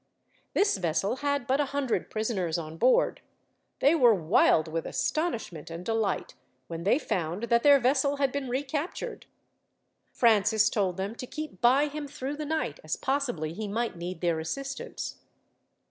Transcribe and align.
This 0.55 0.77
vessel 0.77 1.17
had 1.17 1.45
but 1.45 1.61
a 1.61 1.65
hundred 1.77 2.09
prisoners 2.09 2.57
on 2.57 2.75
board. 2.77 3.21
They 3.81 3.93
were 3.93 4.15
wild 4.15 4.67
with 4.67 4.87
astonishment 4.87 5.69
and 5.69 5.85
delight, 5.85 6.33
when 6.65 6.85
they 6.85 6.97
found 6.97 7.43
that 7.49 7.61
their 7.61 7.79
vessel 7.79 8.15
had 8.17 8.31
been 8.31 8.49
recaptured. 8.49 9.27
Francis 10.11 10.71
told 10.71 10.97
them 10.97 11.13
to 11.17 11.27
keep 11.27 11.61
by 11.61 11.85
him 11.87 12.07
through 12.07 12.37
the 12.37 12.47
night, 12.47 12.79
as 12.83 12.95
possibly 12.95 13.53
he 13.53 13.67
might 13.67 13.95
need 13.95 14.21
their 14.21 14.39
assistance. 14.39 15.19